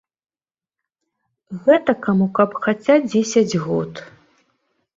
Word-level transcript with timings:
Гэтакаму 1.67 2.25
каб 2.41 2.57
хаця 2.65 2.95
дзесяць 3.09 3.59
год. 3.69 3.93